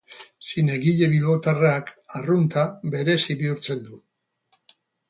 [0.51, 2.67] Zinegile bilbotarrak arrunta
[2.97, 4.05] berezi bihurtzen du.